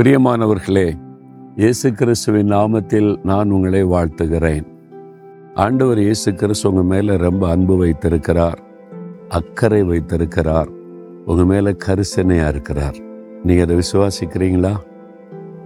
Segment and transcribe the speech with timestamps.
[0.00, 0.98] பிரியமானவர்களே
[1.56, 4.66] இயேசு கிறிஸ்துவின் நாமத்தில் நான் உங்களை வாழ்த்துகிறேன்.
[5.54, 8.58] ஆண்டவர் இயேசு கிறிஸ்து உங்கள் மேலே ரொம்ப அன்பு வைத்திருக்கிறார்
[9.28, 10.68] அக்கறை வைத்திருக்கிறார்
[11.26, 12.94] உங்கள் மேலே கரிசனையாக இருக்கிறார்.
[13.42, 14.76] நீங்கள் அதை விசுவாசிக்கிறீங்களா?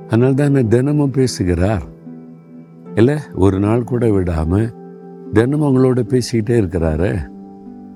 [0.07, 1.83] அதனால தான் தினமும் பேசுகிறார்.
[2.95, 4.75] இல்லை ஒரு நாள் கூட விடாமல்
[5.33, 7.31] தினமும் உங்களோட பேசிக்கிட்டே இருக்கிறாரு.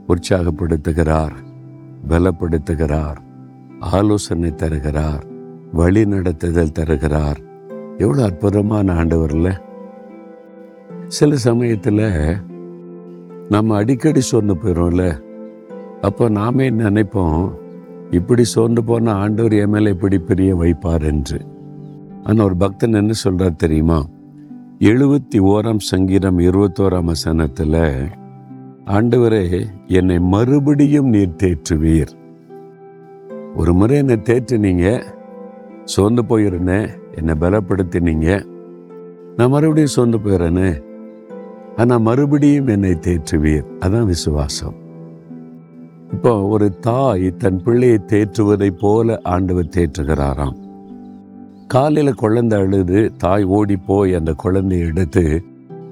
[0.08, 1.32] உற்சாகப்படுத்துகிறார்
[2.08, 3.16] பலப்படுத்துகிறார்
[3.80, 5.36] ஆலோசனை தருகிறார்.
[5.72, 7.38] வழி நடத்துதல் தருகிறார்.
[7.96, 9.48] எவ்வளோ அற்புதமான ஆண்டவர்ல.
[11.06, 12.04] சில சமயத்தில்
[13.48, 15.04] நம்ம அடிக்கடி சோர்ந்து போயிடும்ல
[16.00, 17.52] அப்போ நாமே நினைப்போம்?
[18.10, 21.38] இப்படி சோர்ந்து போன ஆண்டவர் என் மேலே இப்படி பிரிய வைப்பார் என்று.
[22.22, 23.98] ஆனால் ஒரு பக்தன் என்ன சொல்கிறார் தெரியுமா?
[24.78, 27.80] எழுபத்தி ஓராம் சங்கீதம் இருபத்தோராம் வசனத்தில்
[28.86, 32.12] ஆண்டவரே என்னை மறுபடியும் நீர் தேற்றுவீர்.
[33.56, 35.16] ஒரு முறை என்னை தேற்றுனீங்க.
[35.89, 38.44] சோர்ந்து போயிருந்தேன் என்னை பலப்படுத்தினீங்க.
[39.36, 40.83] நான் மறுபடியும் சோர்ந்து போயிடுறேனே
[41.77, 43.67] ஆனால் மறுபடியும் என்னை தேற்றுவீர்.
[43.80, 44.75] அதான் விசுவாசம்.
[46.12, 50.56] இப்போ ஒரு தாய் தன் பிள்ளையை தேற்றுவதைப் போல ஆண்டவர் தேற்றுகிறாராம்.
[51.67, 55.42] காலையில் குழந்தை அழுது தாய் ஓடி போய் அந்த குழந்தையை எடுத்து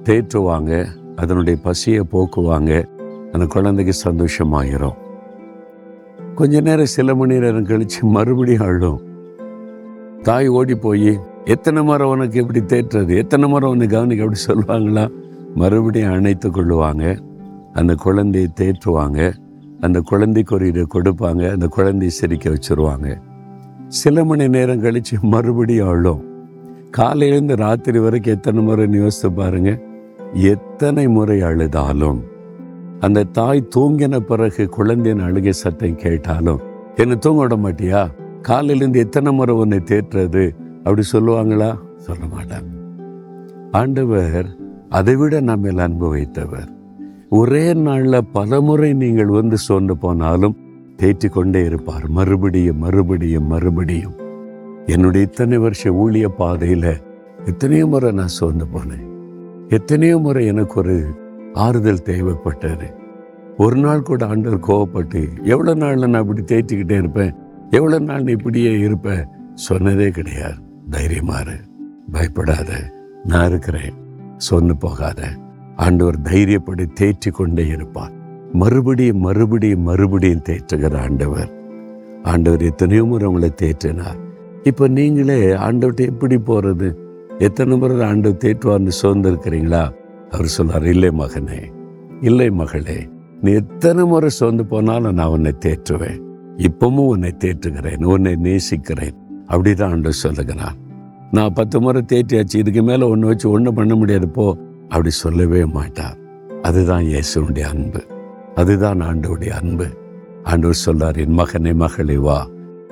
[0.03, 0.85] தேற்றுவாங்க.
[1.15, 2.71] அதனுடைய பசியை போக்குவாங்க.
[3.31, 4.97] அந்த குழந்தைக்கு சந்தோஷமாயிரும்.
[6.35, 9.05] கொஞ்ச நேரம் சில மணி நேரம் கழித்து மறுபடியும் அழும்.
[10.27, 14.23] தாய் ஓடி போய் எத்தனை மரம் உனக்கு எப்படி தேற்றுறது எத்தனை முறை உன்னை கவனிக்க?
[14.23, 15.09] அப்படி சொல்லுவாங்களா?
[15.55, 17.19] மறுபடியும் அணைத்து கொள்ளுவாங்க.
[17.73, 19.33] அந்த குழந்தையை தேற்றுவாங்க.
[19.79, 21.51] அந்த குழந்தைக்கு ஒரு இதை கொடுப்பாங்க.
[21.51, 23.21] அந்த குழந்தையை சிரிக்க வச்சுருவாங்க.
[23.87, 26.23] சில மணி நேரம் கழித்து மறுபடியும் அழும்.
[26.97, 29.79] காலையிலேருந்து ராத்திரி வரைக்கும் எத்தனை முறை யோசித்து பாருங்க.
[30.33, 32.19] எத்தனை முறை அழுதாலும்
[32.99, 36.59] அந்த தாய் தூங்கின பிறகு குழந்தையின் அழுகை சத்தம் கேட்டாலும்
[36.95, 38.25] என்னை தூங்க விட மாட்டியா?
[38.49, 40.43] காலையிலேருந்து எத்தனை முறை உன்னை தேற்றுறது
[40.83, 41.69] அப்படி சொல்லுவாங்களா?
[41.97, 42.69] சொல்ல மாட்டாங்க.
[43.71, 44.45] ஆண்டவர்
[44.89, 46.69] அதை விட நம்ம அன்பு வைத்தவர்.
[47.29, 50.55] ஒரே நாளில் பல முறை நீங்கள் வந்து சோர்ந்து போனாலும்
[51.01, 52.05] தேற்றி கொண்டே இருப்பார்.
[52.09, 54.15] மறுபடியும் மறுபடியும் மறுபடியும்.
[54.85, 56.91] என்னுடைய இத்தனை வருஷ ஊழிய பாதையில்
[57.45, 59.05] எத்தனையோ முறை நான் சோர்ந்து போனேன்.
[59.69, 60.95] எத்தனையோ முறை எனக்கு ஒரு
[61.53, 62.87] ஆறுதல் தேவைப்பட்டது.
[63.57, 67.35] ஒரு நாள் கூட ஆண்டவர் கோவப்பட்டு எவ்வளோ நாளில் நான் இப்படி தேய்ச்சிக்கிட்டே இருப்பேன்?
[67.69, 69.27] எவ்வளோ நாள் நீ இப்படியே இருப்ப?
[69.69, 70.55] சொன்னதே கிடையாது.
[70.91, 71.55] தைரியமாறு
[72.11, 72.91] பயப்படாத.
[73.23, 73.93] நான் இருக்கிறேன்.
[74.49, 75.29] சொன்னு போகாத.
[75.75, 78.11] ஆண்டவர் தைரியப்படி தேற்றி கொண்டே இருப்பார்.
[78.53, 81.51] மறுபடியும் மறுபடியும் மறுபடியும் தேற்றுகிற ஆண்டவர்.
[82.23, 84.19] ஆண்டவர் எத்தனையோ முறை உங்களை தேற்றினார்.
[84.63, 86.95] இப்போ நீங்களே ஆண்டவர்கிட்ட எப்படி போறது?
[87.37, 89.91] எத்தனை முறை ஆண்டவர் தேற்றுவார்னு சோர்ந்திருக்கிறீங்களா?
[90.29, 91.61] அவர் சொன்னார் இல்லை மகனே.
[92.21, 93.07] இல்லை மகளே.
[93.41, 96.25] நீ எத்தனை முறை சோர்ந்து போனாலும் நான் உன்னை தேற்றுவேன்.
[96.57, 99.13] இப்பவும் உன்னை தேற்றுகிறேன் உன்னை நேசிக்கிறேன்.
[99.47, 100.75] அப்படிதான் ஆண்டு சொல்லுகிறான்.
[101.31, 104.57] நான் பத்து முறை தேற்றியாச்சு இதுக்கு மேலே ஒன்று வச்சு ஒன்றும் பண்ண முடியாது போ.
[104.83, 106.17] அப்படி சொல்லவே மாட்டார்.
[106.61, 108.05] அதுதான் இயேசுடைய அன்பு.
[108.55, 109.87] அதுதான் ஆண்டவுடைய அன்பு.
[110.43, 112.47] ஆண்டவர் சொல்றார் என் மகனை மகளே வா.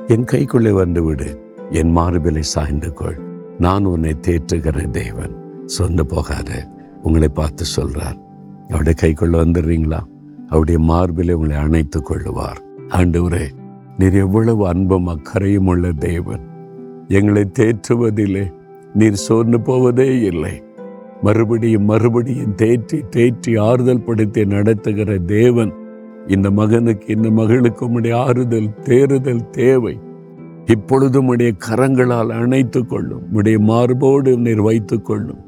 [0.08, 1.42] என் கைக்குள்ளே வந்து விடு.
[1.70, 3.20] என் மார்பிலை சாய்ந்து கொள்.
[3.59, 5.36] நான் உன்னை தேற்றுகிற தேவன்.
[5.66, 6.70] சொந்து போகாத.
[7.03, 8.20] உங்களை பார்த்து சொல்றார்.
[8.70, 10.00] அவருடைய கைக்குள்ள வந்துடுறீங்களா?
[10.47, 12.64] அவருடைய மார்பிலை உங்களை அணைத்துக் கொள்ளுவார்.
[12.97, 13.45] ஆண்டவரே
[13.97, 16.44] நீர் எவ்வளவு அன்பும் அக்கறையும் உள்ள தேவன்.
[17.07, 18.44] எங்களை தேற்றுவதில்லை
[18.94, 20.63] நீர் சோர்ந்து போவதே இல்லை.
[21.22, 25.73] மறுபடியும் மறுபடியும் தேற்றி தேற்றி ஆறுதல் படுத்தி நடத்துகிற தேவன்
[26.28, 30.00] இந்த மகனுக்கு இந்த மகளுக்கு உடைய ஆறுதல் தேறுதல் தேவை.
[30.66, 35.41] இப்பொழுதும் உடைய கரங்களால் அணைத்துக் கொள்ளும் உடைய மார்போடு நீர் வைத்துக் கொள்ளும்.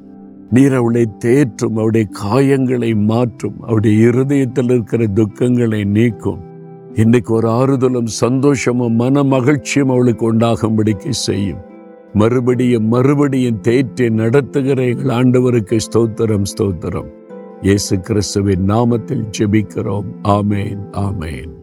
[0.50, 6.42] நீர் அவளை தேற்றும் அவருடைய காயங்களை மாற்றும் அவருடைய இருதயத்தில் இருக்கிற துக்கங்களை நீக்கும்.
[7.02, 11.60] இன்னைக்கு ஒரு ஆறுதலும் சந்தோஷமும் மன மகிழ்ச்சியும் அவளுக்கு உண்டாகும்படிக்கு செய்யும்.
[12.14, 17.10] மறுபடியும் மறுபடியும் தேற்றி நடத்துகிற எங்கள் ஆண்டவருக்கு ஸ்தோத்திரம் ஸ்தோத்திரம்.
[17.62, 20.10] இயேசு கிறிஸ்துவின் நாமத்தில் ஜெபிக்கிறோம்.
[20.24, 21.54] ஆமேன் ஆமேன்.